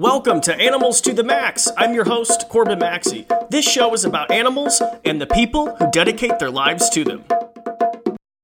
[0.00, 1.68] Welcome to Animals to the Max.
[1.76, 3.26] I'm your host, Corbin Maxey.
[3.50, 7.22] This show is about animals and the people who dedicate their lives to them.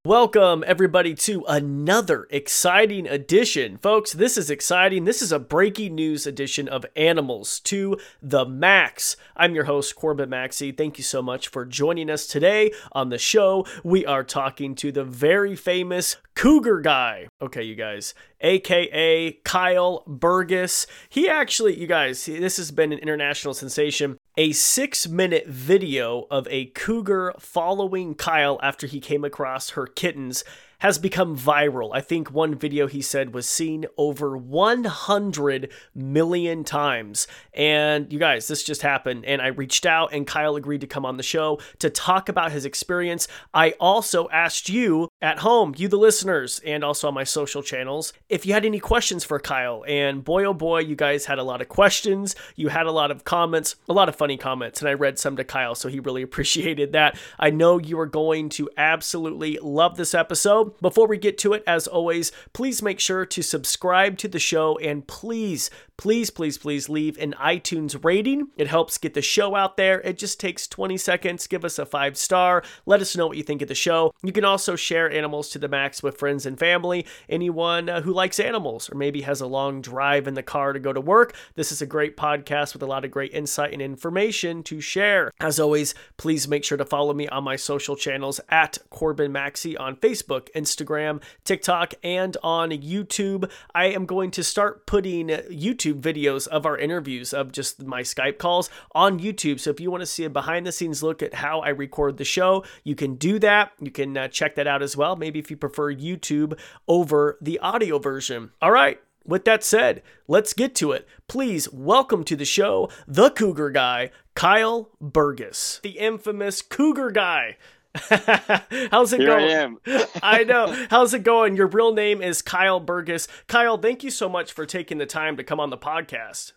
[0.04, 3.78] Welcome, everybody, to another exciting edition.
[3.78, 5.06] Folks, this is exciting.
[5.06, 9.16] This is a breaking news edition of Animals to the Max.
[9.34, 10.72] I'm your host, Corbin Maxey.
[10.72, 13.64] Thank you so much for joining us today on the show.
[13.82, 17.28] We are talking to the very famous Cougar Guy.
[17.40, 20.86] Okay, you guys, aka Kyle Burgess.
[21.08, 24.18] He actually, you guys, this has been an international sensation.
[24.36, 30.44] A six minute video of a cougar following Kyle after he came across her kittens
[30.78, 31.90] has become viral.
[31.92, 37.26] I think one video he said was seen over 100 million times.
[37.54, 39.24] And you guys, this just happened.
[39.24, 42.52] And I reached out, and Kyle agreed to come on the show to talk about
[42.52, 43.28] his experience.
[43.54, 48.12] I also asked you at home, you the listeners, and also on my social channels,
[48.28, 49.84] if you had any questions for Kyle.
[49.86, 52.34] And boy, oh boy, you guys had a lot of questions.
[52.54, 54.80] You had a lot of comments, a lot of funny comments.
[54.80, 57.18] And I read some to Kyle, so he really appreciated that.
[57.38, 60.65] I know you are going to absolutely love this episode.
[60.80, 64.78] Before we get to it, as always, please make sure to subscribe to the show
[64.78, 68.48] and please, please, please, please leave an iTunes rating.
[68.56, 70.00] It helps get the show out there.
[70.02, 71.46] It just takes 20 seconds.
[71.46, 72.62] Give us a five star.
[72.84, 74.12] Let us know what you think of the show.
[74.22, 78.12] You can also share Animals to the Max with friends and family, anyone uh, who
[78.12, 81.34] likes animals or maybe has a long drive in the car to go to work.
[81.54, 85.32] This is a great podcast with a lot of great insight and information to share.
[85.40, 89.76] As always, please make sure to follow me on my social channels at Corbin Maxey
[89.76, 93.50] on Facebook, Instagram, TikTok, and on YouTube.
[93.74, 98.38] I am going to start putting YouTube videos of our interviews of just my Skype
[98.38, 99.60] calls on YouTube.
[99.60, 102.16] So if you want to see a behind the scenes look at how I record
[102.16, 103.72] the show, you can do that.
[103.80, 105.14] You can uh, check that out as well.
[105.14, 108.50] Maybe if you prefer YouTube over the audio version.
[108.60, 109.00] All right.
[109.26, 111.08] With that said, let's get to it.
[111.26, 117.56] Please welcome to the show the Cougar Guy, Kyle Burgess, the infamous Cougar Guy.
[118.90, 119.44] How's it Here going?
[119.44, 119.78] I am.
[120.22, 120.86] I know.
[120.90, 121.56] How's it going?
[121.56, 123.26] Your real name is Kyle Burgess.
[123.46, 126.52] Kyle, thank you so much for taking the time to come on the podcast.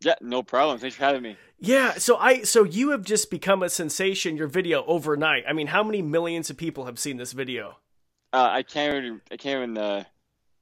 [0.00, 0.78] Yeah, no problem.
[0.78, 1.36] Thanks for having me.
[1.58, 5.44] Yeah, so I so you have just become a sensation your video overnight.
[5.48, 7.78] I mean, how many millions of people have seen this video?
[8.32, 10.04] Uh, I can't even I can't even uh,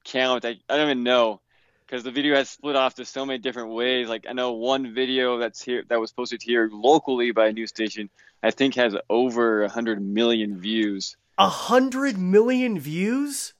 [0.05, 0.45] count.
[0.45, 1.41] I, I don't even know
[1.87, 4.09] because the video has split off to so many different ways.
[4.09, 7.71] Like I know one video that's here that was posted here locally by a news
[7.71, 8.09] station.
[8.45, 11.17] I think has over a hundred million views.
[11.39, 13.55] A hundred million views?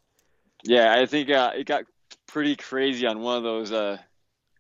[0.63, 1.85] Yeah, I think uh, it got
[2.27, 3.97] pretty crazy on one of those uh,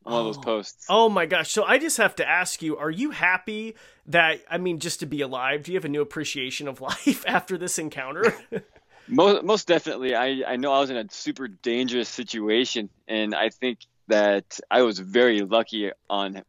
[0.02, 0.42] one of those Oh.
[0.42, 0.86] posts.
[0.88, 1.50] Oh my gosh.
[1.50, 3.74] So I just have to ask you, are you happy
[4.06, 5.62] that I mean just to be alive?
[5.62, 8.34] Do you have a new appreciation of life after this encounter?
[9.06, 10.14] Most most definitely.
[10.14, 14.80] I I know I was in a super dangerous situation, and I think that I
[14.80, 16.42] was very lucky on,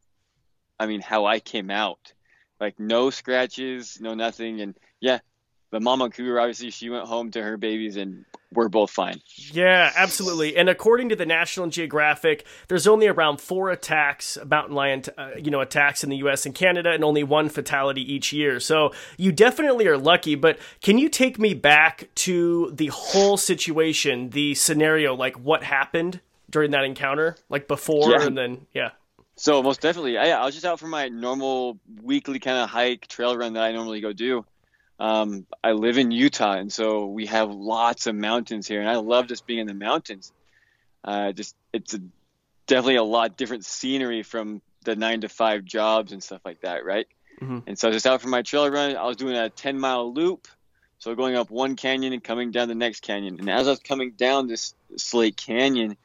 [0.80, 2.14] I mean, how I came out.
[2.60, 5.18] Like no scratches, no nothing, and yeah,
[5.70, 9.20] the mama cougar obviously she went home to her babies, and we're both fine.
[9.52, 10.56] Yeah, absolutely.
[10.56, 15.50] And according to the National Geographic, there's only around four attacks, mountain lion, uh, you
[15.50, 16.46] know, attacks in the U.S.
[16.46, 18.58] and Canada, and only one fatality each year.
[18.60, 20.36] So you definitely are lucky.
[20.36, 26.20] But can you take me back to the whole situation, the scenario, like what happened
[26.48, 28.22] during that encounter, like before Yeah.
[28.26, 28.90] and then, yeah.
[29.36, 33.06] So most definitely, I, I was just out for my normal weekly kind of hike
[33.06, 34.44] trail run that I normally go do.
[34.98, 38.96] Um, I live in Utah, and so we have lots of mountains here, and I
[38.96, 40.32] love just being in the mountains.
[41.04, 42.00] Uh, just it's a,
[42.66, 46.84] definitely a lot different scenery from the nine to five jobs and stuff like that,
[46.86, 47.06] right?
[47.42, 47.64] Mhm.
[47.66, 50.48] And so just out for my trail run, I was doing a ten mile loop,
[50.98, 53.38] so going up one canyon and coming down the next canyon.
[53.38, 55.98] And as I was coming down this Slate Canyon,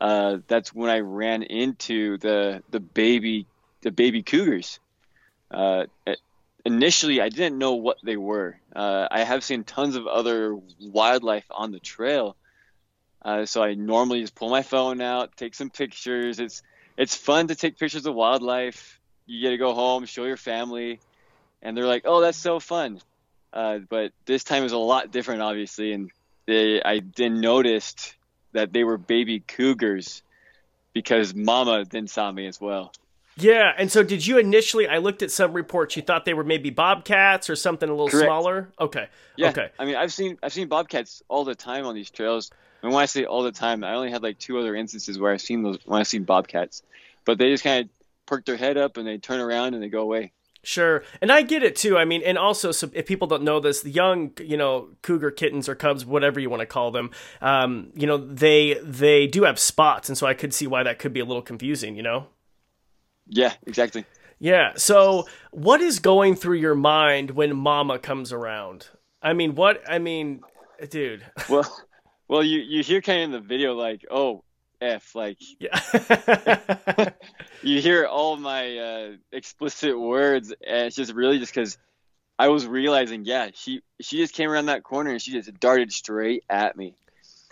[0.00, 3.46] uh, that's when I ran into the the baby
[3.82, 4.80] the baby cougars.
[5.50, 5.84] Uh,
[6.64, 8.58] initially, I didn't know what they were.
[8.74, 12.36] Uh, I have seen tons of other wildlife on the trail,
[13.22, 16.40] uh, so I normally just pull my phone out, take some pictures.
[16.40, 16.62] It's
[16.96, 19.00] it's fun to take pictures of wildlife.
[19.26, 21.00] You get to go home, show your family,
[21.62, 23.00] and they're like, "Oh, that's so fun."
[23.52, 26.10] Uh, but this time is a lot different, obviously, and
[26.46, 28.16] they I then noticed
[28.54, 30.22] that they were baby cougars
[30.94, 32.92] because Mama then saw me as well.
[33.36, 33.72] Yeah.
[33.76, 36.70] And so did you initially, I looked at some reports, you thought they were maybe
[36.70, 38.26] bobcats or something a little Correct.
[38.26, 38.72] smaller?
[38.80, 39.08] Okay.
[39.36, 39.70] Yeah, Okay.
[39.78, 42.50] I mean, I've seen I've seen bobcats all the time on these trails.
[42.82, 45.32] And when I say all the time, I only had like two other instances where
[45.32, 46.82] I've seen those when I've seen bobcats,
[47.24, 47.90] but they just kind of
[48.26, 50.32] perk their head up and they turn around and they go away.
[50.64, 51.96] Sure, and I get it too.
[51.96, 55.30] I mean, and also, so if people don't know this, the young, you know, cougar
[55.30, 57.10] kittens or cubs, whatever you want to call them,
[57.42, 60.98] um, you know, they they do have spots, and so I could see why that
[60.98, 61.96] could be a little confusing.
[61.96, 62.26] You know.
[63.26, 64.04] Yeah, exactly.
[64.38, 64.72] Yeah.
[64.76, 68.88] So, what is going through your mind when Mama comes around?
[69.22, 69.82] I mean, what?
[69.88, 70.40] I mean,
[70.90, 71.24] dude.
[71.48, 71.70] Well,
[72.28, 74.44] well, you you hear kind of in the video like, oh,
[74.84, 75.78] f, like, Yeah.
[77.62, 81.78] you hear all my uh, explicit words, and it's just really just because
[82.38, 85.92] I was realizing, yeah, she she just came around that corner and she just darted
[85.92, 86.96] straight at me,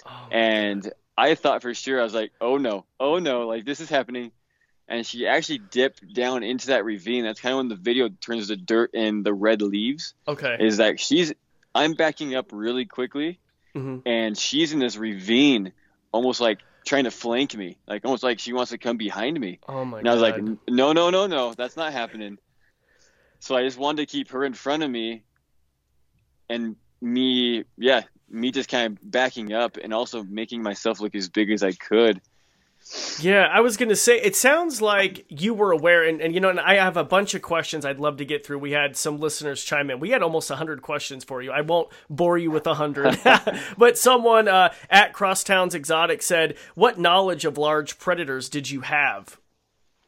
[0.05, 3.81] Oh, and I thought for sure I was like, oh no, oh no, like this
[3.81, 4.33] is happening,
[4.89, 7.25] and she actually dipped down into that ravine.
[7.25, 10.15] That's kind of when the video turns to dirt and the red leaves.
[10.27, 10.57] okay.
[10.59, 11.33] Is that she's
[11.75, 13.39] I'm backing up really quickly,
[13.75, 15.73] hmm and she's in this ravine,
[16.11, 19.61] almost like trying to flank me, like almost like she wants to come behind me.
[19.69, 20.49] Oh my And I was like, god.
[20.49, 22.39] "N- no, no, no, no, that's not happening.
[23.41, 25.25] So I just wanted to keep her in front of me,
[26.49, 31.29] and me, yeah, me just kind of backing up and also making myself look as
[31.29, 32.21] big as I could.
[33.21, 36.51] Yeah, I was gonna say it sounds like you were aware, and, and you know,
[36.51, 38.59] and I have a bunch of questions I'd love to get through.
[38.59, 40.01] We had some listeners chime in.
[40.01, 41.51] We had almost hundred questions for you.
[41.51, 43.19] I won't bore you with a hundred,
[43.79, 49.39] but someone uh, at Crosstowns Exotic said, "What knowledge of large predators did you have?"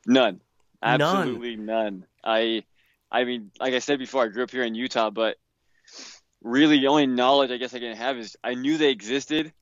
[0.06, 0.40] None,
[0.82, 1.00] None.
[1.00, 2.06] absolutely none.
[2.22, 2.64] I,
[3.10, 5.36] I mean, like I said before, I grew up here in Utah, but
[6.42, 9.52] really the only knowledge I guess I can have is I knew they existed,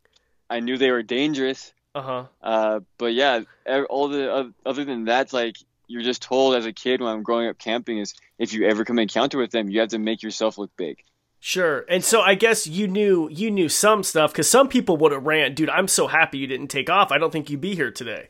[0.50, 1.72] I knew they were dangerous.
[1.94, 2.24] Uh huh.
[2.42, 3.40] Uh, but yeah,
[3.88, 5.56] all the other than that, like
[5.86, 8.84] you're just told as a kid when I'm growing up camping is if you ever
[8.84, 11.02] come encounter with them, you have to make yourself look big.
[11.38, 11.84] Sure.
[11.88, 15.26] And so I guess you knew you knew some stuff because some people would have
[15.26, 15.54] ran.
[15.54, 17.12] Dude, I'm so happy you didn't take off.
[17.12, 18.28] I don't think you'd be here today.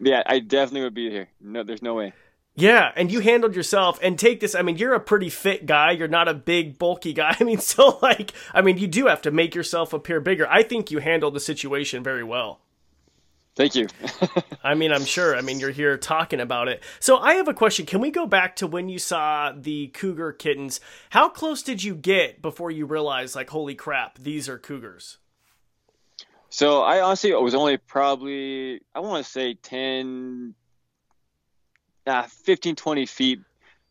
[0.00, 1.28] Yeah, I definitely would be here.
[1.40, 2.12] No, there's no way.
[2.54, 4.54] Yeah, and you handled yourself and take this.
[4.54, 5.90] I mean, you're a pretty fit guy.
[5.90, 7.36] You're not a big, bulky guy.
[7.40, 10.48] I mean, so like, I mean, you do have to make yourself appear bigger.
[10.48, 12.60] I think you handled the situation very well.
[13.56, 13.88] Thank you.
[14.62, 15.34] I mean, I'm sure.
[15.34, 16.82] I mean, you're here talking about it.
[17.00, 17.86] So I have a question.
[17.86, 20.78] Can we go back to when you saw the cougar kittens?
[21.10, 25.18] How close did you get before you realized, like, holy crap, these are cougars?
[26.48, 30.54] so I honestly was only probably I want to say 10,
[32.06, 33.40] ah, 15, 20 feet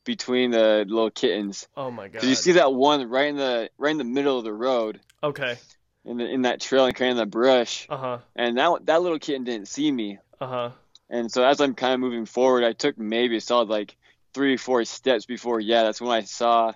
[0.04, 1.68] between the little kittens.
[1.76, 2.22] Oh my god.
[2.22, 5.00] Did you see that one right in the right in the middle of the road
[5.26, 5.58] Okay.
[6.06, 8.18] In the in that trail and kind of in the brush, Uh huh.
[8.36, 10.20] and that that little kitten didn't see me.
[10.40, 10.70] Uh huh.
[11.10, 13.96] And so as I'm kind of moving forward, I took maybe a solid like
[14.34, 16.74] three or four steps before, yeah, that's when I saw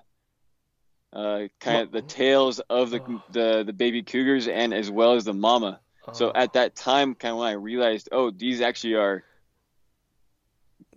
[1.12, 3.22] uh, kind of the tails of the, Oh.
[3.32, 5.80] the the baby cougars and as well as the mama.
[6.12, 6.32] So Oh.
[6.34, 9.24] at that time, kind of when I realized, oh, these actually are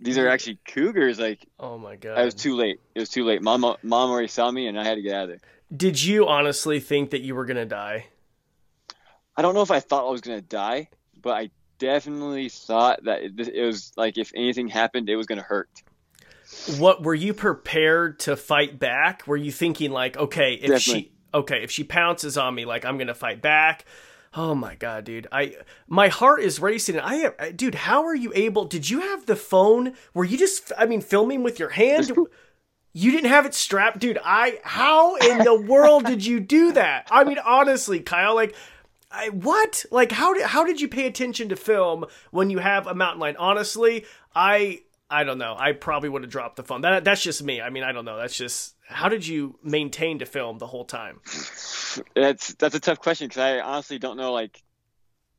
[0.00, 1.18] these are actually cougars.
[1.18, 2.18] Like Oh my god.
[2.18, 2.80] I was too late.
[2.94, 3.42] It was too late.
[3.42, 5.40] Mama, mom already saw me, and I had to get out of there.
[5.76, 8.06] Did you honestly think that you were gonna die?
[9.36, 10.88] I don't know if I thought I was gonna die,
[11.20, 15.42] but I definitely thought that it, it was like if anything happened, it was gonna
[15.42, 15.70] hurt.
[16.78, 19.26] What were you prepared to fight back?
[19.26, 22.96] Were you thinking like, okay, if she okay, if she pounces on me, like I'm
[22.98, 23.84] gonna fight back?
[24.36, 25.26] Oh my god, dude!
[25.32, 25.56] I
[25.88, 27.00] my heart is racing.
[27.00, 28.64] I I- dude, how are you able?
[28.66, 29.94] Did you have the phone?
[30.12, 32.10] Were you just, I mean, filming with your hand?
[32.92, 34.18] You didn't have it strapped, dude.
[34.24, 37.08] I how in the world did you do that?
[37.10, 38.54] I mean, honestly, Kyle, like.
[39.14, 39.84] I, what?
[39.90, 43.20] Like, how did how did you pay attention to film when you have a mountain
[43.20, 43.36] lion?
[43.38, 44.80] Honestly, I
[45.10, 45.54] I don't know.
[45.56, 46.80] I probably would have dropped the phone.
[46.80, 47.60] That that's just me.
[47.60, 48.16] I mean, I don't know.
[48.16, 51.20] That's just how did you maintain to film the whole time?
[52.14, 54.32] That's that's a tough question because I honestly don't know.
[54.32, 54.62] Like,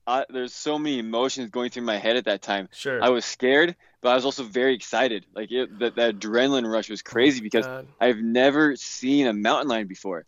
[0.07, 2.69] I, there's so many emotions going through my head at that time.
[2.71, 3.03] Sure.
[3.03, 5.25] I was scared, but I was also very excited.
[5.35, 7.87] Like it, the, the adrenaline rush was crazy because God.
[7.99, 10.25] I've never seen a mountain lion before.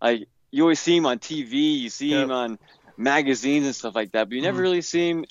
[0.00, 2.24] Like you always see him on TV, you see Yep.
[2.24, 2.58] him on
[2.96, 4.62] magazines and stuff like that, but you never Mhm.
[4.62, 5.24] really see him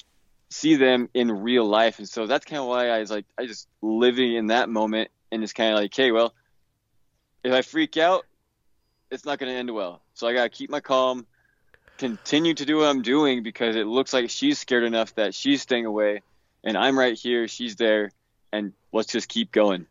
[0.49, 1.99] see them in real life.
[1.99, 5.09] And so that's kind of why I was like, I just living in that moment
[5.31, 6.33] and it's kind of like, hey, well,
[7.43, 8.25] if I freak out,
[9.11, 10.01] it's not going to end well.
[10.13, 11.25] So I got to keep my calm,
[11.97, 15.61] continue to do what I'm doing because it looks like she's scared enough that she's
[15.61, 16.21] staying away,
[16.63, 18.11] and I'm right here, she's there,
[18.51, 19.85] and let's just keep going.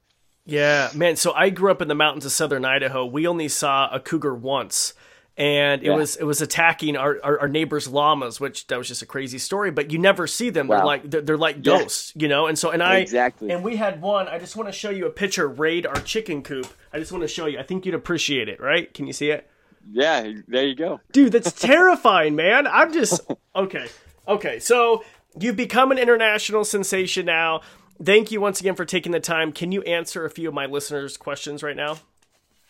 [0.46, 1.16] Yeah, man.
[1.16, 3.04] So I grew up in the mountains of southern Idaho.
[3.06, 4.94] We only saw a cougar once,
[5.40, 5.96] and it Yeah.
[5.96, 9.38] was it was attacking our, our, our neighbors' llamas, which that was just a crazy
[9.38, 9.70] story.
[9.70, 10.68] But you never see them.
[10.68, 11.78] They're like they're, they're like Yeah.
[11.78, 12.46] ghosts, you know.
[12.46, 13.50] And so and I Exactly.
[13.50, 14.28] and we had one.
[14.28, 15.48] I just want to show you a picture.
[15.48, 16.66] Raid our chicken coop.
[16.92, 17.58] I just want to show you.
[17.58, 18.60] I think you'd appreciate it.
[18.60, 18.92] Right?
[18.92, 19.48] Can you see it?
[19.90, 21.00] Yeah, there you go.
[21.10, 22.66] Dude, that's terrifying, man.
[22.66, 23.20] I'm just
[23.56, 23.86] okay.
[24.28, 25.02] Okay, so
[25.40, 27.62] you've become an international sensation now.
[28.04, 29.52] Thank you once again for taking the time.
[29.52, 31.98] Can you answer a few of my listeners' questions right now?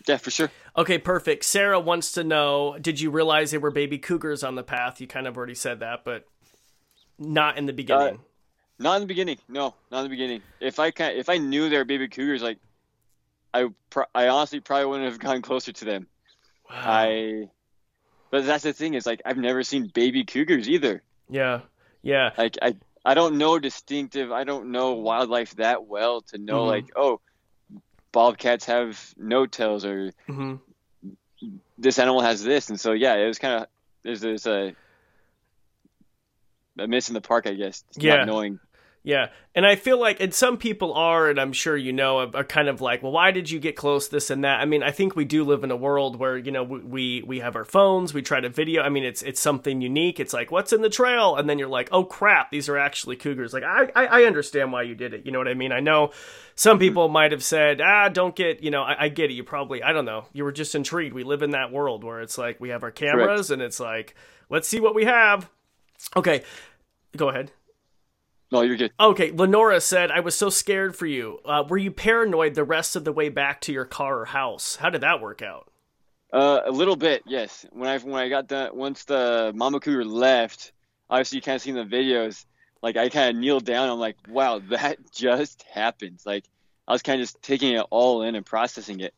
[0.07, 0.50] Yeah, for sure.
[0.76, 1.45] Okay, perfect.
[1.45, 5.00] Sarah wants to know Did you realize there were baby cougars on the path?
[5.00, 6.25] You kind of already said that, but
[7.19, 8.21] not in the beginning.
[8.78, 9.38] Not in the beginning.
[9.47, 10.42] No, not in the beginning.
[10.59, 12.59] If I can, if I knew they were baby cougars, like
[13.52, 13.66] I,
[14.14, 16.07] I honestly probably wouldn't have gone closer to them.
[16.71, 16.76] Wow.
[16.83, 17.49] I,
[18.30, 21.02] but that's the thing is like I've never seen baby cougars either.
[21.28, 21.61] yeah,
[22.02, 24.33] yeah, Like I, I don't know distinctive.
[24.33, 26.69] I don't know wildlife that well to know Mhm.
[26.69, 27.21] like oh,
[28.12, 30.57] bobcats have no tails or hmm
[31.79, 33.69] this animal has this, and so yeah, it was kind of
[34.02, 34.75] there's there's a
[36.79, 37.85] a miss in the park, I guess.
[37.97, 38.17] Yeah.
[38.17, 38.61] Not knowing.
[39.02, 39.28] Yeah.
[39.54, 42.45] And I feel like, and some people are, and I'm sure you know, are, are
[42.45, 44.61] kind of like, well, why did you get close, this and that?
[44.61, 47.38] I mean, I think we do live in a world where you know we we,
[47.40, 48.83] have our phones, we try to video.
[48.83, 50.21] I mean, it's it's something unique.
[50.21, 53.16] It's like, what's in the trail, and then you're like, oh crap, these are actually
[53.16, 53.52] cougars.
[53.52, 55.25] Like, I I, I understand why you did it.
[55.25, 55.73] You know what I mean?
[55.73, 56.12] I know.
[56.54, 59.33] Some people might have said, ah, don't get, you know, I, I get it.
[59.33, 60.26] You probably, I don't know.
[60.35, 61.14] You were just intrigued.
[61.14, 64.14] We live in that world where it's like we have our cameras and it's like,
[64.50, 65.49] let's see what we have.
[66.14, 66.42] Okay,
[67.16, 67.50] go ahead.
[68.52, 68.92] No, you're good.
[68.99, 71.38] Okay, Lenora said, I was so scared for you.
[71.45, 74.76] Uh, were you paranoid the rest of the way back to your car or house?
[74.76, 75.71] How did that work out?
[76.33, 77.66] Uh, a little bit, yes.
[77.73, 80.73] When I when I got done, once the mama cougar left,
[81.09, 82.45] obviously you kind of seen the videos.
[82.83, 83.88] Like I kind of kneeled down.
[83.88, 86.21] I'm like, wow, that just happened.
[86.25, 86.45] Like
[86.87, 89.14] I was kind of just taking it all in and processing it.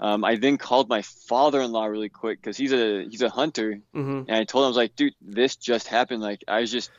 [0.00, 4.22] Um, I then called my father-in-law really quick because he's a he's a hunter, hmm
[4.26, 6.22] and I told him I was like, dude, this just happened.
[6.22, 6.90] Like I was just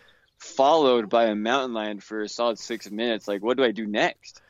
[0.41, 3.27] followed by a mountain lion for a solid six minutes.
[3.27, 4.41] Like what do I do next?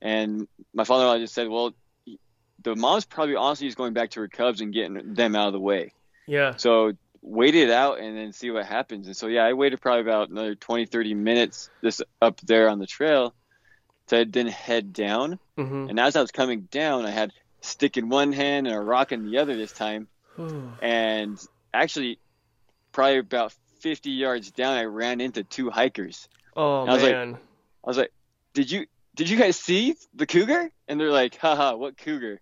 [0.00, 1.72] And my father-in-law just said, well,
[2.62, 5.52] the mom's probably honestly just going back to her cubs and getting them out of
[5.52, 5.92] the way.
[6.26, 6.56] Yeah.
[6.56, 9.06] So wait it out and then see what happens.
[9.06, 12.78] And so yeah, I waited probably about another 20, 30 minutes just up there on
[12.78, 13.34] the trail
[14.08, 15.38] to then head down.
[15.56, 18.76] hmm And as I was coming down, I had a stick in one hand and
[18.76, 20.08] a rock in the other this time.
[20.82, 21.38] And
[21.72, 22.18] actually,
[22.92, 26.28] probably about 50 yards down, I ran into two hikers.
[26.56, 27.36] oh, I was like- man.
[27.84, 28.12] I was like,
[28.54, 28.86] "Did you
[29.16, 32.40] did you guys see the cougar?" And they're like, "Haha, what cougar?"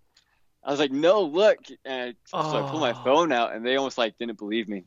[0.63, 3.03] I was like, "No, look!" And I, so I pulled my Oh.
[3.03, 4.83] phone out, and they almost like didn't believe me.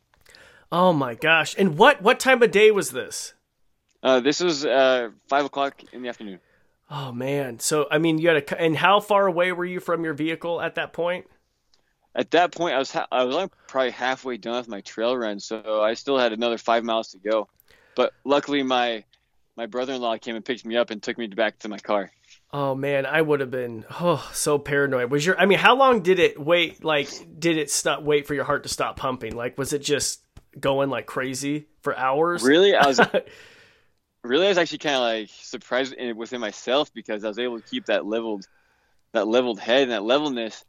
[0.72, 1.54] oh, my gosh.
[1.58, 3.34] And what, what time of day was this?
[4.02, 6.40] Uh, this was uh, five o'clock in the afternoon.
[6.90, 7.60] Oh, man.
[7.60, 10.60] So, I mean, you had a, and how far away were you from your vehicle
[10.60, 11.26] at that point?
[12.14, 15.16] At that point, I was ha- I was only probably halfway done with my trail
[15.16, 17.48] run, so I still had another five miles to go.
[17.96, 19.04] But luckily, my
[19.56, 22.10] my brother-in-law came and picked me up and took me back to my car.
[22.52, 25.10] Oh man, I would have been oh so paranoid.
[25.10, 28.34] Was your I mean, how long did it wait like did it stop wait for
[28.34, 29.34] your heart to stop pumping?
[29.34, 30.22] Like was it just
[30.58, 32.44] going like crazy for hours?
[32.44, 33.00] Really, I was
[34.22, 37.66] really I was actually kind of like surprised within myself because I was able to
[37.66, 38.46] keep that leveled
[39.12, 40.64] that leveled head and that levelness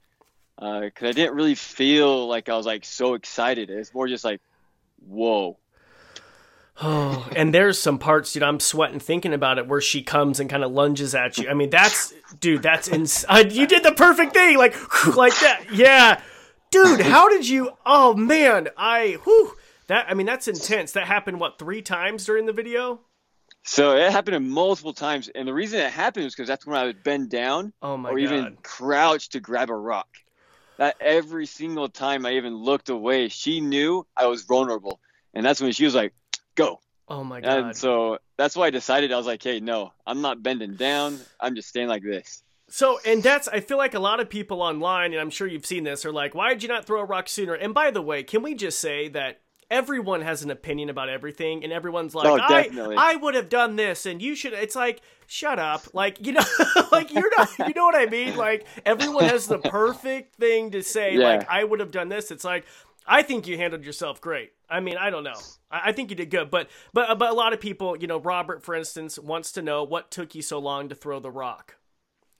[0.58, 3.70] because I didn't really feel like I was like so excited.
[3.70, 4.42] It's more just like,
[5.08, 5.58] whoa.
[6.82, 8.44] Oh, and there's some parts, dude.
[8.44, 11.48] I'm sweating thinking about it, where she comes and kind of lunges at you.
[11.48, 14.76] I mean, that's, dude, that's ins- uh, You did the perfect thing, like,
[15.16, 15.64] like that.
[15.74, 16.20] Yeah,
[16.72, 17.00] dude.
[17.00, 17.72] How did you?
[17.86, 19.54] Oh man, I, whew,
[19.88, 20.08] that.
[20.10, 20.92] I mean, that's intense.
[20.92, 23.00] That happened what three times during the video?
[23.64, 26.84] So it happened multiple times, and the reason it happened was because that's when I
[26.86, 28.22] would bend down Oh my or god.
[28.22, 30.10] even crouch to grab a rock.
[30.78, 35.00] That every single time I even looked away, she knew I was vulnerable,
[35.34, 36.14] and that's when she was like,
[36.56, 37.58] "Go." oh my god.
[37.58, 41.20] And so that's why I decided I was like, "Hey, no, I'm not bending down.
[41.40, 44.62] I'm just staying like this." So, and that's, I feel like a lot of people
[44.62, 47.06] online, and I'm sure you've seen this, are like, why did you not throw a
[47.06, 47.54] rock sooner?
[47.54, 51.64] And by the way, can we just say that everyone has an opinion about everything,
[51.64, 52.70] and everyone's like, Oh, I.
[52.98, 55.94] I would have done this, and you should, it's like, shut up.
[55.94, 56.44] Like, you know,
[56.92, 58.38] like, you're not, you know what I mean?
[58.38, 61.38] Like, everyone has the perfect thing to say, Yeah.
[61.38, 62.32] like, I would have done this.
[62.32, 62.66] It's like,
[63.08, 64.54] I think you handled yourself great.
[64.70, 65.40] I mean, I don't know.
[65.70, 68.18] I, I think you did good, but but but a lot of people, you know,
[68.20, 71.76] Robert, for instance, wants to know what took you so long to throw the rock.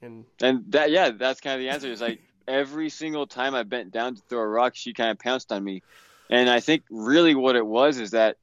[0.02, 1.90] And And that, yeah, that's kind of the answer.
[1.90, 5.18] Is like every single time I bent down to throw a rock, she kind of
[5.20, 5.82] pounced on me.
[6.30, 8.36] And I think really what it was is that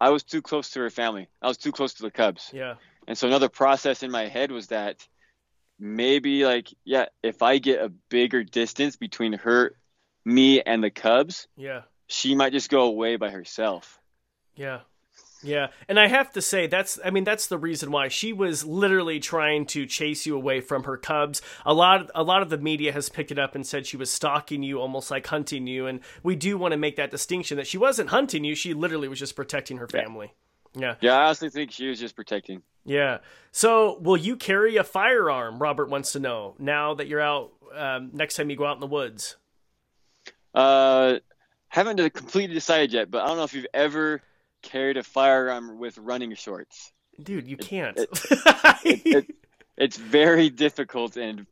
[0.00, 1.28] I was too close to her family.
[1.40, 2.50] I was too close to the Cubs.
[2.52, 2.74] yeah,
[3.06, 5.06] And so another process in my head was that
[5.78, 9.76] maybe like yeah, if I get a bigger distance between her,
[10.24, 11.82] me, and the Cubs, yeah.
[12.06, 14.00] she might just go away by herself.
[14.56, 14.80] Yeah.
[15.44, 15.68] Yeah.
[15.88, 19.20] And I have to say that's I mean that's the reason why she was literally
[19.20, 21.42] trying to chase you away from her cubs.
[21.64, 24.10] A lot a lot of the media has picked it up and said she was
[24.10, 27.66] stalking you almost like hunting you and we do want to make that distinction that
[27.66, 30.32] she wasn't hunting you, she literally was just protecting her family.
[30.74, 30.96] Yeah.
[31.00, 32.62] Yeah, I honestly think she was just protecting.
[32.84, 33.18] Yeah.
[33.52, 35.58] So, will you carry a firearm?
[35.58, 38.80] Robert wants to know now that you're out um, next time you go out in
[38.80, 39.36] the woods.
[40.52, 41.18] Uh,
[41.68, 44.22] haven't completely decided yet, but I don't know if you've ever
[44.64, 46.92] carried a firearm with running shorts.
[47.22, 47.98] dude, you can't.
[48.86, 49.34] It, it,
[49.78, 51.46] it's very difficult, and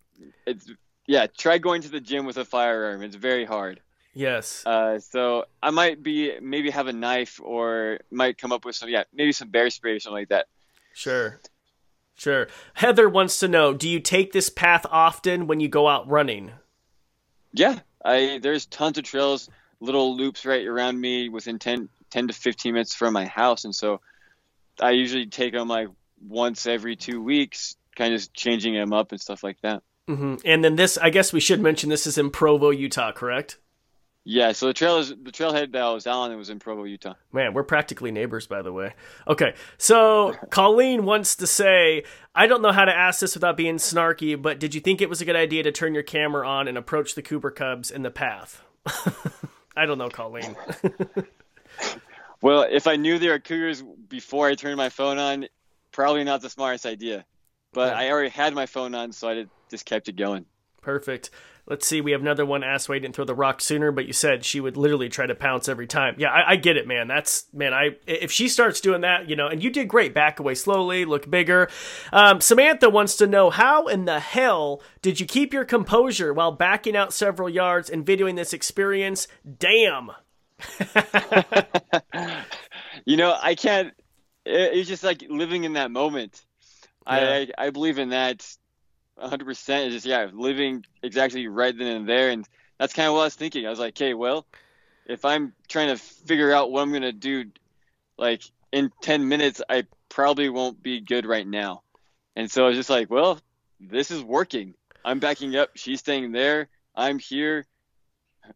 [0.46, 0.70] it's
[1.06, 1.26] yeah.
[1.28, 3.02] Try going to the gym with a firearm.
[3.02, 3.80] It's very hard.
[4.12, 4.66] Yes.
[4.66, 8.90] Uh, so I might be maybe have a knife or might come up with some
[8.90, 10.46] yeah maybe some bear spray or something like that.
[10.92, 11.40] Sure.
[12.14, 12.48] Sure.
[12.74, 16.52] Heather wants to know, do you take this path often when you go out running?
[17.54, 19.48] Yeah, I there's tons of trails,
[19.80, 23.74] little loops right around me within 10, 10 to 15 minutes from my house and
[23.74, 24.00] so
[24.80, 25.88] I usually take them like
[26.26, 29.82] once every 2 weeks, kind of changing them up and stuff like that.
[30.08, 30.36] Mm-hmm.
[30.44, 33.58] And then this, I guess we should mention this is in Provo, Utah, correct?
[34.24, 36.30] Yeah, so the trail is the trailhead that I was on.
[36.30, 37.14] It was in Provo, Utah.
[37.32, 38.94] Man, we're practically neighbors, by the way.
[39.26, 42.04] Okay, so Colleen wants to say,
[42.34, 45.08] I don't know how to ask this without being snarky, but did you think it
[45.08, 48.02] was a good idea to turn your camera on and approach the Cooper Cubs in
[48.02, 48.62] the path?
[49.76, 50.54] I don't know, Colleen.
[52.42, 55.46] well, if I knew there were cougars before I turned my phone on,
[55.92, 57.24] probably not the smartest idea.
[57.72, 58.00] But yeah.
[58.00, 60.44] I already had my phone on, so I just kept it going.
[60.82, 61.30] Perfect.
[61.64, 62.00] Let's see.
[62.00, 64.44] We have another one asked why you didn't throw the rock sooner, but you said
[64.44, 66.16] she would literally try to pounce every time.
[66.18, 67.06] Yeah, I, I, get it, man.
[67.06, 67.72] That's man.
[67.72, 70.12] I if she starts doing that, you know, and you did great.
[70.12, 71.70] Back away slowly, look bigger.
[72.12, 76.50] Um, Samantha wants to know how in the hell did you keep your composure while
[76.50, 79.28] backing out several yards and videoing this experience?
[79.58, 80.10] Damn.
[83.04, 83.92] you know, I can't.
[84.44, 86.44] It's just like living in that moment.
[87.06, 87.44] Yeah.
[87.58, 88.46] I I believe in that
[89.16, 89.92] 100 percent.
[89.92, 92.30] Just yeah living exactly right then and there.
[92.30, 93.66] And that's kind of what I was thinking.
[93.66, 94.46] I was like okay well
[95.06, 97.46] if I'm trying to figure out what I'm gonna do
[98.18, 101.82] like in 10 minutes I probably won't be good right now.
[102.36, 103.40] And so I was just like well
[103.80, 104.74] this is working.
[105.04, 105.70] I'm backing up.
[105.74, 106.68] She's staying there.
[106.94, 107.66] I'm here.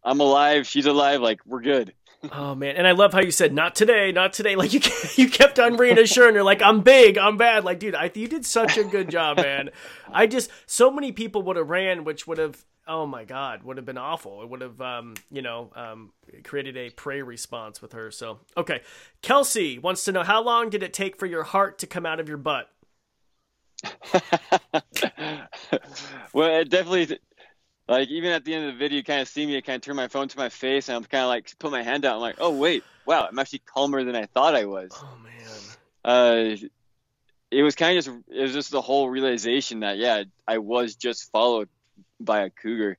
[0.05, 0.67] I'm alive.
[0.67, 1.21] She's alive.
[1.21, 1.93] Like we're good
[2.33, 4.57] Oh man, and I love how you said not today, not today.
[4.57, 4.81] Like you
[5.17, 7.65] you kept on reassuring her, like I'm big, I'm bad.
[7.65, 9.71] Like dude, I you did such a good job, man.
[10.13, 13.77] I just so many people would have ran, which would have oh my god, would
[13.77, 14.43] have been awful.
[14.43, 16.13] It would have um you know um
[16.45, 18.11] created a prey response with her.
[18.11, 18.81] So okay,
[19.23, 22.21] Kelsey wants to know how long did it take for your heart to come out
[22.21, 22.71] of your butt?
[26.33, 27.19] well, it definitely
[27.89, 29.77] like even at the end of the video, you kind of see me, I kind
[29.77, 32.05] of turn my phone to my face, and I'm kind of like put my hand
[32.05, 32.17] out.
[32.17, 34.91] I'm like, oh wait, wow, I'm actually calmer than I thought I was.
[34.95, 35.33] Oh man.
[36.05, 36.57] Uh,
[37.51, 40.97] it was kind of just it was just the whole realization that yeah, I was
[40.97, 41.69] just followed
[42.19, 42.99] by a cougar.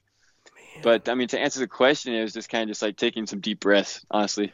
[0.55, 0.83] Man.
[0.83, 3.27] But I mean, to answer the question, it was just kind of just like taking
[3.27, 4.53] some deep breaths, honestly.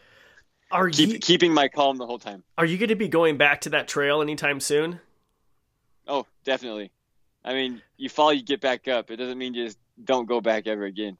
[0.72, 2.44] Are Keep, you keeping my calm the whole time?
[2.58, 5.00] Are you going to be going back to that trail anytime soon?
[6.08, 6.92] Oh, definitely.
[7.46, 9.12] I mean, you fall, you get back up.
[9.12, 11.18] It doesn't mean you just don't go back ever again.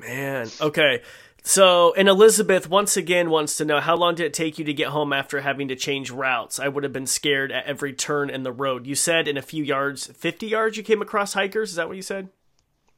[0.00, 1.02] Man, okay.
[1.42, 4.74] So, and Elizabeth once again wants to know how long did it take you to
[4.74, 6.58] get home after having to change routes?
[6.58, 8.86] I would have been scared at every turn in the road.
[8.86, 11.70] You said in a few yards, 50 yards, you came across hikers.
[11.70, 12.28] Is that what you said?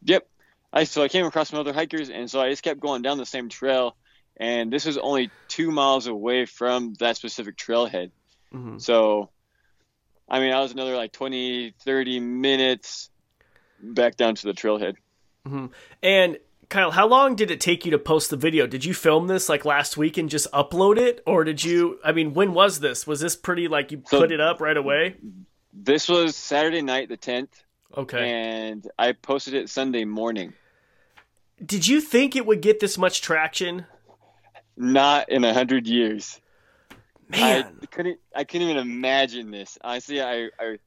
[0.04, 0.26] Yep.
[0.72, 3.18] I so I came across some other hikers, and so I just kept going down
[3.18, 3.96] the same trail.
[4.36, 8.10] And this was only two miles away from that specific trailhead.
[8.52, 8.78] Mm-hmm.
[8.78, 9.30] So,
[10.28, 13.10] I mean, I was another like 20, 30 minutes
[13.80, 14.94] back down to the trailhead.
[15.46, 15.66] Mm-hmm.
[16.02, 18.66] And Kyle, how long did it take you to post the video?
[18.66, 21.98] Did you film this like last week and just upload it, or did you?
[22.04, 23.06] I mean, when was this?
[23.06, 25.16] Was this pretty like you so, put it up right away?
[25.72, 27.62] This was Saturday night, the tenth.
[27.96, 28.30] Okay.
[28.30, 30.54] And I posted it Sunday morning.
[31.64, 33.84] Did you think it would get this much traction?
[34.76, 36.40] Not in a hundred years.
[37.28, 38.20] Man, I couldn't.
[38.34, 39.76] I couldn't even imagine this.
[39.82, 40.78] Honestly, I, I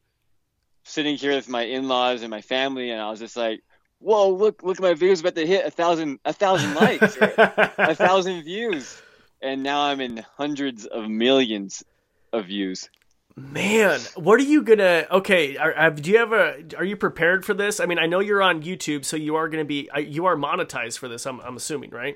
[0.83, 3.61] sitting here with my in-laws and my family, and I was just like,
[4.05, 4.77] "Whoa, look, look!
[4.77, 9.01] at My video's about to hit a thousand, a thousand likes, a thousand views,
[9.41, 11.83] and now I'm in hundreds of millions
[12.31, 12.87] of views."
[13.35, 15.07] Man, what are you gonna?
[15.11, 16.63] Okay, are, do you have a?
[16.77, 17.79] Are you prepared for this?
[17.79, 19.89] I mean, I know you're on YouTube, so you are gonna be.
[19.89, 21.25] Uh, you are monetized for this.
[21.25, 22.15] I'm, I'm assuming, right?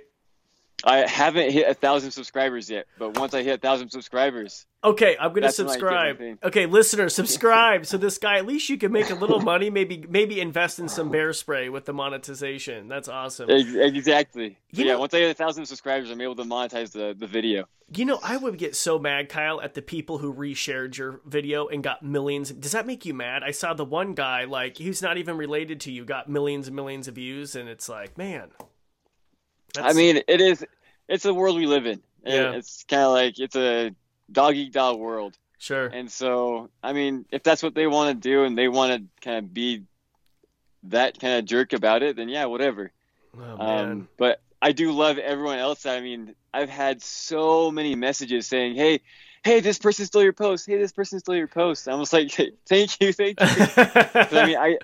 [0.83, 5.15] I haven't hit a thousand subscribers yet, but once I hit a thousand subscribers, okay,
[5.19, 6.21] I'm gonna subscribe.
[6.43, 9.69] Okay, listener, subscribe so this guy at least you can make a little money.
[9.69, 12.87] Maybe maybe invest in some bear spray with the monetization.
[12.87, 13.49] That's awesome.
[13.49, 14.57] Exactly.
[14.71, 17.65] yeah, know, once I get a thousand subscribers, I'm able to monetize the the video.
[17.91, 21.67] You know, I would get so mad, Kyle, at the people who reshared your video
[21.67, 22.51] and got millions.
[22.51, 23.41] Does that make you mad?
[23.43, 26.75] I saw the one guy like he's not even related to you got millions and
[26.75, 28.49] millions of views, and it's like, man.
[29.73, 29.95] That's...
[29.95, 30.65] I mean, it is.
[31.07, 32.01] It's the world we live in.
[32.23, 32.51] Yeah.
[32.51, 33.91] It's kind of like it's a
[34.31, 35.37] dog eat dog world.
[35.57, 35.87] Sure.
[35.87, 39.23] And so, I mean, if that's what they want to do and they want to
[39.23, 39.83] kind of be
[40.83, 42.91] that kind of jerk about it, then yeah, whatever.
[43.37, 45.85] Oh, um, but I do love everyone else.
[45.85, 49.01] I mean, I've had so many messages saying, "Hey,
[49.43, 50.65] "Hey, this person stole your post.
[50.65, 52.31] Hey, this person stole your post." I was like,
[52.67, 54.77] "Thank you, thank you." I mean, I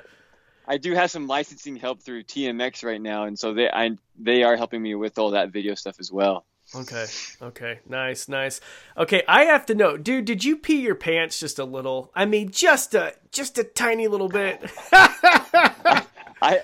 [0.67, 4.43] I do have some licensing help through TMX right now, and so they I they
[4.43, 6.45] are helping me with all that video stuff as well.
[6.75, 7.05] Okay.
[7.41, 7.79] Okay.
[7.87, 8.27] Nice.
[8.27, 8.61] Nice.
[8.97, 9.23] Okay.
[9.27, 10.25] I have to know, dude.
[10.25, 12.11] Did you pee your pants just a little?
[12.15, 14.69] I mean, just a just a tiny little bit.
[14.91, 16.61] I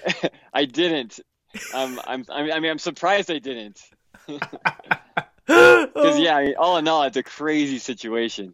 [0.53, 1.19] I didn't.
[1.73, 3.81] Um, I'm I mean I'm surprised I didn't.
[5.47, 8.53] Because yeah, I mean, all in all, it's a crazy situation.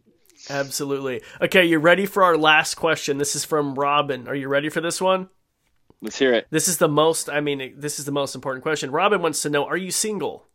[0.50, 1.22] Absolutely.
[1.40, 3.18] Okay, you ready for our last question?
[3.18, 4.26] This is from Robin.
[4.26, 5.28] Are you ready for this one?
[6.00, 6.46] Let's hear it.
[6.50, 7.28] This is the most.
[7.28, 8.90] I mean, this is the most important question.
[8.90, 10.46] Robin wants to know: Are you single?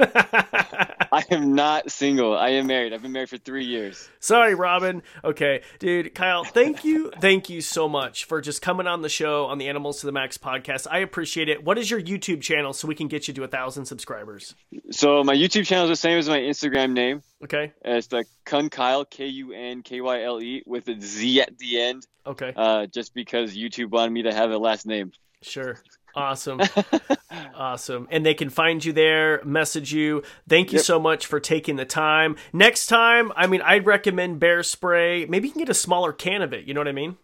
[0.00, 2.36] I am not single.
[2.36, 2.92] I am married.
[2.92, 4.08] I've been married for three years.
[4.20, 5.02] Sorry, Robin.
[5.24, 9.46] Okay, dude, Kyle, thank you, thank you so much for just coming on the show
[9.46, 10.86] on the Animals to the Max podcast.
[10.90, 11.64] I appreciate it.
[11.64, 14.54] What is your YouTube channel so we can get you to a thousand subscribers?
[14.90, 17.22] So my YouTube channel is the same as my Instagram name.
[17.42, 17.72] Okay.
[17.84, 21.58] It's the Kun Kyle K U N K Y L E with a Z at
[21.58, 22.06] the end.
[22.26, 22.52] Okay.
[22.54, 25.12] Uh, just because YouTube wanted me to have a last name.
[25.42, 25.78] Sure.
[26.14, 26.60] Awesome.
[27.54, 28.08] awesome.
[28.10, 30.22] And they can find you there, message you.
[30.48, 30.84] Thank you yep.
[30.84, 32.36] so much for taking the time.
[32.52, 35.24] Next time, I mean, I'd recommend bear spray.
[35.26, 36.66] Maybe you can get a smaller can of it.
[36.66, 37.16] You know what I mean?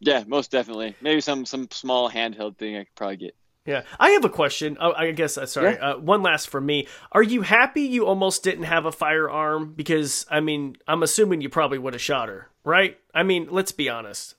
[0.00, 0.94] Yeah, most definitely.
[1.00, 3.36] Maybe some some small handheld thing I could probably get.
[3.66, 4.76] Yeah, I have a question.
[4.78, 5.74] Oh, I guess uh, sorry.
[5.74, 5.92] Yeah.
[5.92, 6.86] Uh, one last for me.
[7.12, 9.72] Are you happy you almost didn't have a firearm?
[9.72, 12.98] Because I mean, I'm assuming you probably would have shot her, right?
[13.14, 14.34] I mean, let's be honest.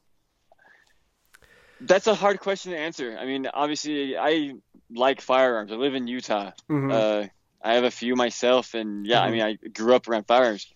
[1.82, 3.18] That's a hard question to answer.
[3.20, 4.54] I mean, obviously, I
[4.94, 5.72] like firearms.
[5.72, 6.52] I live in Utah.
[6.70, 6.92] Mm-hmm.
[6.92, 7.26] Uh,
[7.64, 9.28] I have a few myself, and yeah, mm-hmm.
[9.28, 10.72] I mean, I grew up around firearms.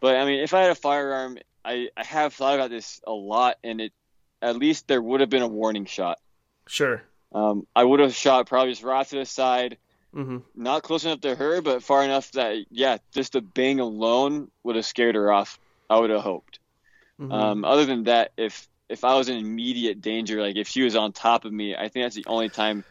[0.00, 3.12] But I mean, if I had a firearm, I, I have thought about this a
[3.12, 3.92] lot, and it
[4.42, 6.18] at least there would have been a warning shot.
[6.66, 7.02] Sure.
[7.34, 9.78] Um, I would have shot probably just right to the side,
[10.14, 10.38] mm-hmm.
[10.54, 14.76] not close enough to her, but far enough that yeah, just a bang alone would
[14.76, 15.58] have scared her off.
[15.88, 16.58] I would have hoped.
[17.20, 17.32] Mm-hmm.
[17.32, 20.96] Um, other than that, if if I was in immediate danger, like if she was
[20.96, 22.84] on top of me, I think that's the only time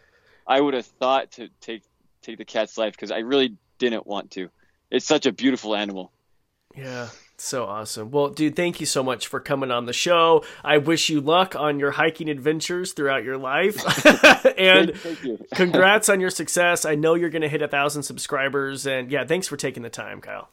[0.48, 1.84] I would have thought to take
[2.22, 4.50] take the cat's life because I really didn't want to.
[4.90, 6.12] It's such a beautiful animal.
[6.76, 7.10] Yeah,
[7.42, 8.12] so awesome.
[8.12, 10.46] Well, dude, thank you so much for coming on the show.
[10.64, 13.78] I wish you luck on your hiking adventures throughout your life.
[14.58, 14.94] and
[15.56, 16.86] congrats on your success.
[16.86, 18.86] I know you're going to hit a thousand subscribers.
[18.86, 20.50] And yeah, thanks for taking the time, Kyle.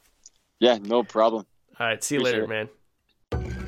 [0.61, 1.47] Yeah, no problem.
[1.79, 2.03] All right.
[2.03, 2.57] See you Appreciate later, it.
[2.57, 2.69] man.